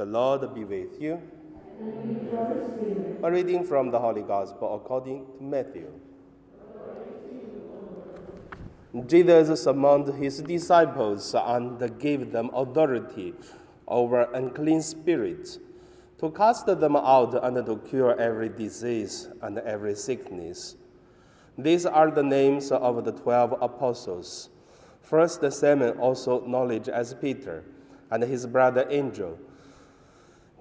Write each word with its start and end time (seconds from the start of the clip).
The 0.00 0.06
Lord 0.06 0.54
be 0.54 0.64
with 0.64 0.98
you. 0.98 1.20
A 3.22 3.30
reading 3.30 3.62
from 3.64 3.90
the 3.90 3.98
Holy 3.98 4.22
Gospel 4.22 4.76
according 4.76 5.26
to 5.26 5.42
Matthew. 5.44 5.92
Jesus 9.06 9.62
summoned 9.62 10.14
his 10.14 10.40
disciples 10.40 11.34
and 11.34 11.98
gave 11.98 12.32
them 12.32 12.48
authority 12.54 13.34
over 13.86 14.22
unclean 14.32 14.80
spirits 14.80 15.58
to 16.18 16.30
cast 16.30 16.64
them 16.64 16.96
out 16.96 17.34
and 17.44 17.66
to 17.66 17.76
cure 17.86 18.18
every 18.18 18.48
disease 18.48 19.28
and 19.42 19.58
every 19.58 19.94
sickness. 19.94 20.76
These 21.58 21.84
are 21.84 22.10
the 22.10 22.22
names 22.22 22.72
of 22.72 23.04
the 23.04 23.12
twelve 23.12 23.54
apostles. 23.60 24.48
First, 25.02 25.44
Simon, 25.52 25.98
also 25.98 26.40
known 26.46 26.70
as 26.88 27.12
Peter, 27.12 27.64
and 28.10 28.22
his 28.22 28.46
brother 28.46 28.88
Andrew. 28.88 29.36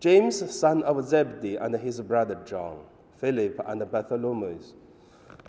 James, 0.00 0.54
son 0.54 0.82
of 0.84 1.04
Zebedee, 1.04 1.56
and 1.56 1.74
his 1.74 2.00
brother 2.00 2.38
John. 2.46 2.78
Philip 3.16 3.60
and 3.66 3.90
Bartholomew. 3.90 4.60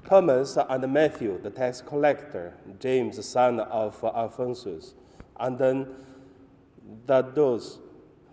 Thomas 0.07 0.57
and 0.57 0.91
Matthew, 0.91 1.39
the 1.41 1.51
tax 1.51 1.81
collector. 1.81 2.55
James, 2.79 3.23
son 3.23 3.59
of 3.59 4.03
Alphaeus. 4.03 4.95
And 5.39 5.57
then 5.57 5.87
the 7.05 7.21
those, 7.21 7.79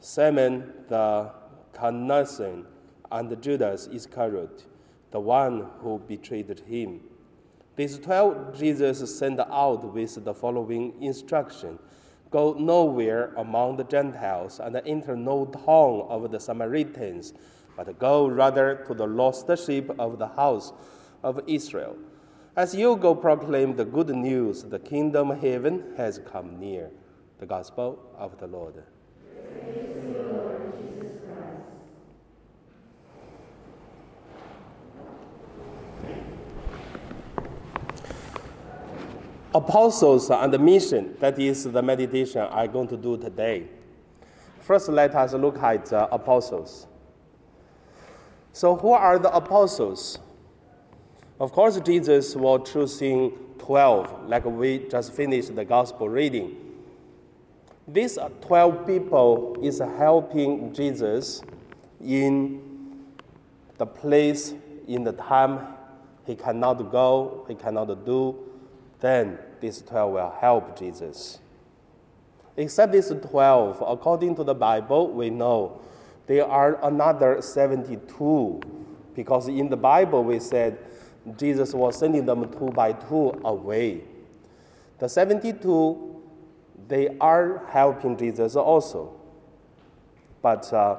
Simon 0.00 0.72
the 0.88 1.30
Cananaean, 1.74 2.64
and 3.12 3.42
Judas 3.42 3.86
Iscariot, 3.88 4.66
the 5.10 5.20
one 5.20 5.66
who 5.80 5.98
betrayed 5.98 6.62
him. 6.66 7.00
These 7.76 7.98
twelve 7.98 8.58
Jesus 8.58 9.18
sent 9.18 9.38
out 9.38 9.92
with 9.92 10.24
the 10.24 10.32
following 10.32 10.94
instruction 11.02 11.78
Go 12.30 12.54
nowhere 12.54 13.32
among 13.36 13.76
the 13.76 13.84
Gentiles 13.84 14.60
and 14.60 14.80
enter 14.84 15.16
no 15.16 15.46
town 15.46 16.06
of 16.08 16.30
the 16.30 16.40
Samaritans, 16.40 17.34
but 17.76 17.98
go 17.98 18.26
rather 18.26 18.84
to 18.86 18.94
the 18.94 19.06
lost 19.06 19.48
sheep 19.64 19.90
of 19.98 20.18
the 20.18 20.28
house 20.28 20.72
of 21.22 21.40
Israel. 21.46 21.96
As 22.56 22.74
you 22.74 22.96
go 22.96 23.14
proclaim 23.14 23.76
the 23.76 23.84
good 23.84 24.08
news, 24.08 24.62
the 24.62 24.78
kingdom 24.78 25.30
of 25.30 25.40
heaven 25.40 25.92
has 25.96 26.20
come 26.30 26.58
near. 26.58 26.90
The 27.38 27.46
gospel 27.46 27.98
of 28.16 28.38
the 28.38 28.46
Lord. 28.46 28.82
Apostles 39.56 40.30
and 40.30 40.52
the 40.52 40.58
mission. 40.58 41.16
That 41.18 41.38
is 41.38 41.64
the 41.64 41.82
meditation 41.82 42.46
I'm 42.50 42.70
going 42.70 42.88
to 42.88 42.96
do 42.96 43.16
today. 43.16 43.66
First, 44.60 44.88
let 44.88 45.14
us 45.14 45.32
look 45.32 45.58
at 45.58 45.86
the 45.86 46.12
apostles. 46.12 46.86
So, 48.52 48.76
who 48.76 48.90
are 48.92 49.18
the 49.18 49.34
apostles? 49.34 50.18
Of 51.40 51.52
course, 51.52 51.78
Jesus 51.80 52.34
was 52.34 52.70
choosing 52.70 53.30
12, 53.58 54.28
like 54.28 54.44
we 54.44 54.78
just 54.90 55.12
finished 55.12 55.54
the 55.54 55.64
gospel 55.64 56.08
reading. 56.08 56.56
These 57.88 58.18
12 58.40 58.86
people 58.86 59.56
is 59.62 59.78
helping 59.78 60.72
Jesus 60.74 61.42
in 62.04 63.06
the 63.78 63.86
place, 63.86 64.54
in 64.88 65.04
the 65.04 65.12
time 65.12 65.60
he 66.26 66.34
cannot 66.34 66.90
go, 66.90 67.44
he 67.48 67.54
cannot 67.54 68.04
do, 68.04 68.36
then 69.00 69.38
these 69.60 69.82
12 69.82 70.12
will 70.12 70.34
help 70.40 70.78
Jesus. 70.78 71.38
Except 72.56 72.92
these 72.92 73.08
12, 73.08 73.82
according 73.86 74.34
to 74.36 74.44
the 74.44 74.54
Bible, 74.54 75.12
we 75.12 75.30
know 75.30 75.80
there 76.26 76.46
are 76.46 76.84
another 76.84 77.42
72 77.42 78.60
because 79.14 79.48
in 79.48 79.68
the 79.68 79.76
Bible 79.76 80.24
we 80.24 80.38
said 80.38 80.78
Jesus 81.36 81.74
was 81.74 81.98
sending 81.98 82.24
them 82.24 82.50
two 82.52 82.70
by 82.70 82.92
two 82.92 83.40
away. 83.44 84.02
The 84.98 85.08
72, 85.08 86.22
they 86.88 87.16
are 87.20 87.66
helping 87.68 88.16
Jesus 88.16 88.56
also. 88.56 89.12
But 90.40 90.72
uh, 90.72 90.98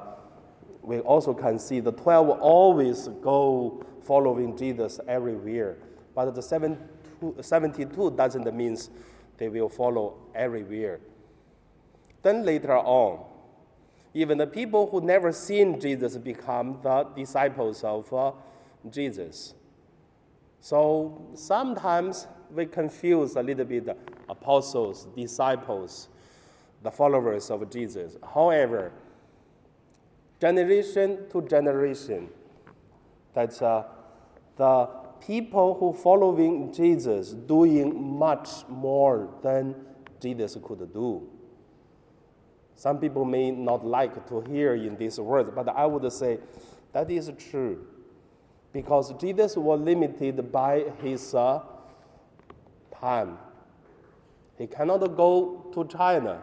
we 0.82 1.00
also 1.00 1.32
can 1.32 1.58
see 1.58 1.80
the 1.80 1.92
12 1.92 2.40
always 2.40 3.08
go 3.22 3.84
following 4.02 4.56
Jesus 4.56 5.00
everywhere. 5.08 5.78
But 6.14 6.34
the 6.34 6.42
72 6.42 6.78
72 7.40 8.10
doesn't 8.12 8.54
mean 8.54 8.76
they 9.36 9.48
will 9.48 9.68
follow 9.68 10.18
everywhere. 10.34 11.00
Then 12.22 12.44
later 12.44 12.76
on, 12.76 13.24
even 14.14 14.38
the 14.38 14.46
people 14.46 14.88
who 14.90 15.00
never 15.00 15.32
seen 15.32 15.80
Jesus 15.80 16.16
become 16.16 16.80
the 16.82 17.04
disciples 17.16 17.84
of 17.84 18.12
uh, 18.12 18.32
Jesus. 18.90 19.54
So 20.60 21.30
sometimes 21.34 22.26
we 22.50 22.66
confuse 22.66 23.36
a 23.36 23.42
little 23.42 23.64
bit 23.64 23.86
the 23.86 23.96
apostles, 24.28 25.06
disciples, 25.16 26.08
the 26.82 26.90
followers 26.90 27.50
of 27.50 27.70
Jesus. 27.70 28.16
However, 28.34 28.92
generation 30.40 31.28
to 31.30 31.42
generation, 31.42 32.28
that's 33.34 33.62
uh, 33.62 33.84
the 34.56 34.88
people 35.26 35.74
who 35.78 35.92
following 35.92 36.72
Jesus 36.72 37.30
doing 37.32 38.18
much 38.18 38.48
more 38.68 39.28
than 39.42 39.74
Jesus 40.20 40.56
could 40.62 40.92
do. 40.92 41.28
Some 42.74 42.98
people 42.98 43.24
may 43.24 43.50
not 43.50 43.84
like 43.84 44.28
to 44.28 44.40
hear 44.40 44.74
in 44.74 44.96
these 44.96 45.18
words, 45.18 45.50
but 45.54 45.68
I 45.68 45.84
would 45.84 46.12
say 46.12 46.38
that 46.92 47.10
is 47.10 47.30
true. 47.50 47.86
Because 48.72 49.12
Jesus 49.20 49.56
was 49.56 49.80
limited 49.80 50.52
by 50.52 50.84
his 51.02 51.34
uh, 51.34 51.62
time. 53.00 53.38
He 54.56 54.66
cannot 54.66 54.98
go 55.16 55.66
to 55.72 55.84
China, 55.86 56.42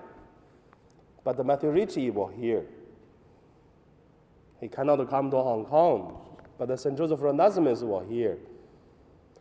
but 1.24 1.46
Matthew 1.46 1.70
Ricci 1.70 2.10
was 2.10 2.34
here. 2.38 2.66
He 4.60 4.68
cannot 4.68 5.10
come 5.10 5.30
to 5.32 5.38
Hong 5.38 5.66
Kong, 5.66 6.18
but 6.58 6.78
St. 6.80 6.98
Joseph 6.98 7.22
of 7.22 7.36
Nazareth 7.36 7.84
was 7.84 8.06
here. 8.10 8.38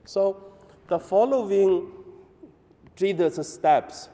So 0.05 0.53
the 0.89 0.99
following 0.99 1.91
Jesus 2.97 3.53
steps 3.53 4.09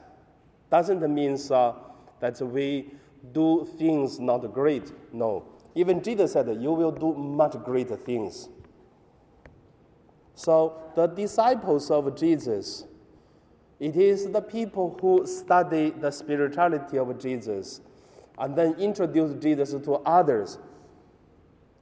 doesn't 0.69 1.13
mean 1.13 1.37
uh, 1.51 1.73
that 2.19 2.41
we 2.41 2.91
do 3.33 3.67
things 3.77 4.19
not 4.19 4.39
great. 4.53 4.91
No. 5.13 5.45
Even 5.75 6.01
Jesus 6.01 6.33
said, 6.33 6.47
You 6.59 6.71
will 6.71 6.91
do 6.91 7.13
much 7.13 7.53
greater 7.63 7.95
things. 7.95 8.49
So 10.33 10.81
the 10.95 11.07
disciples 11.07 11.91
of 11.91 12.17
Jesus, 12.17 12.85
it 13.79 13.95
is 13.95 14.31
the 14.31 14.41
people 14.41 14.97
who 14.99 15.27
study 15.27 15.91
the 15.91 16.11
spirituality 16.11 16.97
of 16.97 17.19
Jesus 17.19 17.81
and 18.39 18.55
then 18.55 18.73
introduce 18.75 19.33
Jesus 19.41 19.71
to 19.71 19.93
others. 20.05 20.57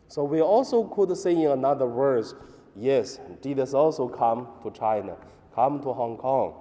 So 0.07 0.23
we 0.23 0.41
also 0.41 0.83
could 0.85 1.15
say 1.15 1.35
in 1.35 1.51
another 1.51 1.85
words, 1.85 2.33
Yes, 2.79 3.19
Jesus 3.43 3.73
also 3.73 4.07
come 4.07 4.47
to 4.63 4.71
China, 4.71 5.17
come 5.53 5.81
to 5.81 5.91
Hong 5.91 6.15
Kong, 6.15 6.53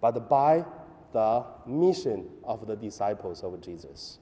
but 0.00 0.28
by 0.28 0.64
the 1.12 1.44
mission 1.66 2.28
of 2.44 2.68
the 2.68 2.76
disciples 2.76 3.42
of 3.42 3.60
Jesus. 3.60 4.20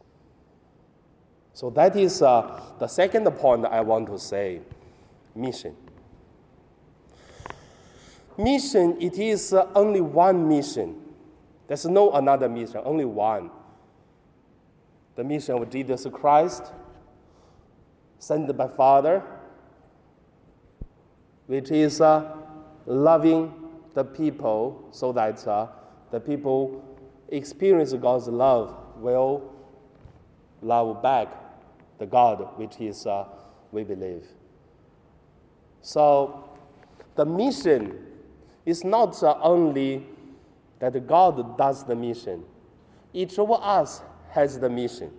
So 1.53 1.69
that 1.71 1.95
is 1.97 2.23
uh, 2.23 2.63
the 2.79 2.89
second 2.89 3.31
point 3.33 3.67
I 3.67 3.83
want 3.83 4.07
to 4.07 4.19
say 4.19 4.63
mission. 5.35 5.77
Mission, 8.39 8.97
it 9.03 9.19
is 9.19 9.53
uh, 9.53 9.69
only 9.75 10.01
one 10.01 10.49
mission. 10.49 10.97
There's 11.69 11.85
no 11.85 12.11
another 12.13 12.49
mission, 12.49 12.81
only 12.85 13.05
one. 13.05 13.51
The 15.15 15.25
mission 15.25 15.57
of 15.63 15.69
Jesus 15.69 16.07
Christ, 16.11 16.65
sent 18.19 18.57
by 18.57 18.69
Father, 18.69 19.23
which 21.47 21.71
is 21.71 22.01
uh, 22.01 22.37
loving 22.87 23.53
the 23.95 24.05
people 24.05 24.89
so 24.91 25.13
that 25.13 25.47
uh, 25.47 25.69
the 26.11 26.21
people 26.21 26.83
experience 27.29 27.93
God's 27.95 28.29
love 28.29 28.75
will 28.97 29.53
love 30.63 31.03
back 31.03 31.29
the 31.99 32.07
God 32.07 32.49
which 32.57 32.81
is 32.81 33.07
uh, 33.07 33.27
we 33.73 33.85
believe. 33.85 34.27
So 35.83 36.49
the 37.15 37.25
mission 37.25 37.99
is 38.65 38.85
not 38.85 39.23
only 39.23 40.07
that 40.79 41.07
God 41.07 41.57
does 41.59 41.85
the 41.85 41.95
mission. 41.95 42.45
Each 43.13 43.39
of 43.39 43.51
us 43.51 44.03
has 44.31 44.59
the 44.59 44.69
mission. 44.69 45.11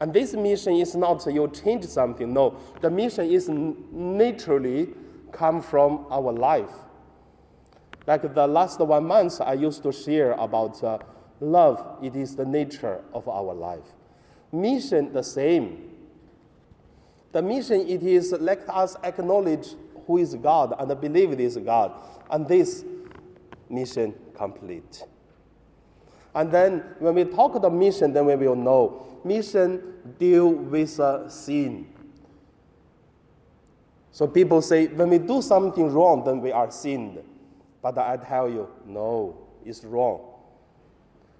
And 0.00 0.12
this 0.12 0.34
mission 0.34 0.74
is 0.74 0.94
not 0.94 1.24
you 1.26 1.48
change 1.48 1.84
something. 1.86 2.32
No, 2.32 2.56
the 2.80 2.90
mission 2.90 3.26
is 3.30 3.48
naturally 3.48 4.88
come 5.32 5.62
from 5.62 6.06
our 6.10 6.32
life. 6.32 6.70
Like 8.06 8.34
the 8.34 8.46
last 8.46 8.78
one 8.80 9.06
month, 9.06 9.40
I 9.40 9.54
used 9.54 9.82
to 9.82 9.92
share 9.92 10.32
about 10.32 10.82
uh, 10.84 10.98
Love, 11.40 11.98
it 12.02 12.16
is 12.16 12.34
the 12.34 12.44
nature 12.44 13.02
of 13.12 13.28
our 13.28 13.52
life. 13.52 13.84
Mission, 14.52 15.12
the 15.12 15.22
same. 15.22 15.90
The 17.32 17.42
mission, 17.42 17.86
it 17.86 18.02
is 18.02 18.32
let 18.32 18.68
us 18.70 18.96
acknowledge 19.02 19.68
who 20.06 20.18
is 20.18 20.34
God 20.34 20.74
and 20.78 21.00
believe 21.00 21.36
this 21.36 21.56
God. 21.58 21.92
And 22.30 22.48
this 22.48 22.84
mission 23.68 24.14
complete. 24.34 25.04
And 26.36 26.52
then 26.52 26.84
when 26.98 27.14
we 27.14 27.24
talk 27.24 27.54
about 27.54 27.72
mission, 27.72 28.12
then 28.12 28.26
we 28.26 28.36
will 28.36 28.54
know 28.54 29.06
mission 29.24 29.94
deal 30.18 30.50
with 30.50 31.00
uh, 31.00 31.28
sin. 31.30 31.88
So 34.12 34.26
people 34.26 34.60
say 34.60 34.86
when 34.86 35.08
we 35.08 35.18
do 35.18 35.40
something 35.40 35.90
wrong, 35.90 36.24
then 36.24 36.42
we 36.42 36.52
are 36.52 36.70
sinned. 36.70 37.22
But 37.80 37.96
I 37.96 38.18
tell 38.18 38.50
you, 38.50 38.68
no, 38.84 39.46
it's 39.64 39.82
wrong. 39.82 40.20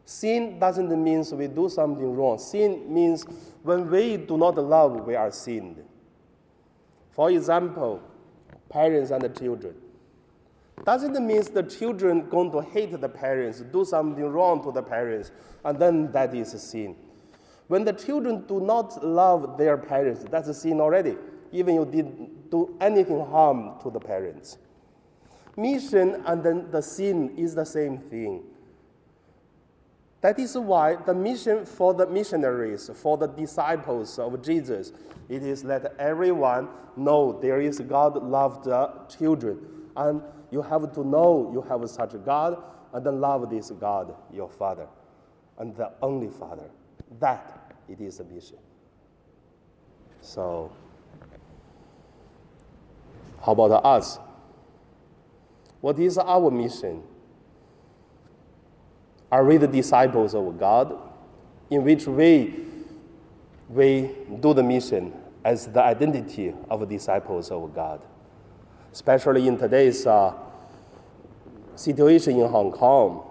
Sin 0.07 0.59
doesn't 0.59 0.89
mean 1.05 1.25
we 1.33 1.47
do 1.47 1.69
something 1.69 2.17
wrong. 2.17 2.39
Sin 2.39 2.93
means 2.93 3.25
when 3.63 3.91
we 3.91 4.17
do 4.17 4.39
not 4.39 4.57
love, 4.57 5.07
we 5.07 5.15
are 5.15 5.31
sinned. 5.31 5.85
For 7.11 7.31
example, 7.31 8.01
parents 8.71 9.11
and 9.11 9.23
the 9.23 9.29
children. 9.29 9.75
Doesn't 10.85 11.27
mean 11.27 11.43
the 11.53 11.63
children 11.63 12.29
going 12.29 12.53
to 12.53 12.61
hate 12.61 13.01
the 13.01 13.09
parents, 13.09 13.61
do 13.61 13.85
something 13.85 14.25
wrong 14.25 14.63
to 14.63 14.71
the 14.71 14.83
parents, 14.83 15.33
and 15.65 15.79
then 15.79 16.13
that 16.13 16.35
is 16.35 16.55
a 16.55 16.59
sin. 16.59 16.95
When 17.69 17.85
the 17.85 17.93
children 17.93 18.45
do 18.47 18.61
not 18.61 19.05
love 19.05 19.59
their 19.59 19.77
parents, 19.77 20.25
that's 20.31 20.49
a 20.49 20.55
sin 20.55 20.81
already, 20.81 21.17
even 21.51 21.75
you 21.75 21.85
didn't 21.85 22.51
do 22.51 22.77
anything 22.81 23.25
harm 23.27 23.81
to 23.83 23.91
the 23.91 23.99
parents. 23.99 24.59
Mission 25.57 26.23
and 26.27 26.43
then 26.43 26.71
the 26.71 26.83
sin 26.83 27.35
is 27.37 27.55
the 27.55 27.65
same 27.65 27.99
thing. 27.99 28.45
That 30.21 30.39
is 30.39 30.57
why 30.57 30.97
the 30.97 31.15
mission 31.15 31.65
for 31.65 31.95
the 31.95 32.07
missionaries, 32.07 32.91
for 32.95 33.17
the 33.17 33.27
disciples 33.27 34.19
of 34.19 34.43
Jesus, 34.43 34.93
it 35.29 35.43
is 35.43 35.65
let 35.65 35.95
everyone 35.99 36.69
know 36.97 37.39
there 37.41 37.61
is 37.61 37.81
God 37.81 38.23
loved 38.23 38.69
uh, 38.69 38.91
children. 39.09 39.59
And 39.97 40.23
you 40.51 40.63
have 40.63 40.93
to 40.95 41.05
know 41.07 41.51
you 41.53 41.63
have 41.63 41.89
such 41.91 42.15
a 42.15 42.19
God 42.19 42.63
and 42.93 43.05
then 43.05 43.21
love 43.21 43.51
this 43.51 43.71
God, 43.71 44.15
your 44.33 44.49
Father, 44.49 44.87
and 45.59 45.77
the 45.77 45.91
only 46.03 46.29
Father. 46.29 46.71
That 47.21 47.75
it 47.89 48.01
is 48.01 48.21
a 48.21 48.25
mission. 48.25 48.59
So, 50.21 50.73
how 53.45 53.53
about 53.53 53.85
us? 53.85 54.19
What 55.81 55.99
is 55.99 56.19
our 56.19 56.51
mission? 56.51 57.03
Are 59.31 59.45
we 59.45 59.57
the 59.57 59.69
disciples 59.69 60.35
of 60.35 60.59
God? 60.59 60.97
In 61.71 61.85
which 61.85 62.07
way 62.07 62.55
we 63.69 64.11
do 64.41 64.55
the 64.55 64.63
mission 64.63 65.13
as 65.45 65.67
the 65.67 65.83
identity 65.83 66.55
of 66.71 66.89
disciples 66.89 67.51
of 67.51 67.75
God? 67.75 68.01
Especially 68.97 69.47
in 69.47 69.59
today's 69.59 70.07
uh, 70.07 70.33
situation 71.75 72.41
in 72.41 72.49
Hong 72.49 72.73
Kong, 72.73 73.29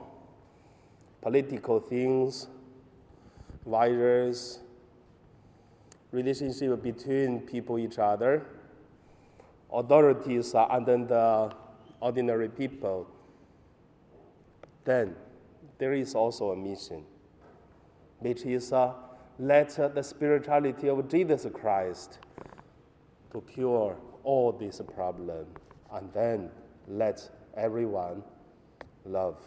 political 1.24 1.80
things, 1.80 2.46
virus, 3.66 4.60
relationship 6.12 6.84
between 6.84 7.40
people 7.40 7.80
each 7.80 7.98
other, 7.98 8.46
authorities 9.74 10.54
and 10.54 10.86
then 10.86 11.08
the 11.08 11.52
ordinary 12.00 12.48
people, 12.48 13.08
then 14.84 15.16
there 15.80 15.94
is 15.94 16.14
also 16.14 16.52
a 16.52 16.56
mission, 16.56 17.04
which 18.20 18.46
is 18.46 18.72
uh, 18.72 18.94
let 19.40 19.76
the 19.96 20.04
spirituality 20.04 20.90
of 20.90 21.10
Jesus 21.10 21.48
Christ 21.52 22.20
to 23.32 23.42
cure 23.42 23.98
all 24.26 24.52
these 24.52 24.82
problems, 24.94 25.48
and 25.94 26.12
then 26.14 26.50
let 26.88 27.30
everyone 27.56 28.24
love. 29.06 29.38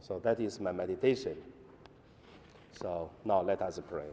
So 0.00 0.20
that 0.20 0.38
is 0.40 0.60
my 0.60 0.72
meditation. 0.72 1.36
So 2.72 3.10
now 3.24 3.42
let 3.42 3.62
us 3.62 3.80
pray. 3.88 4.06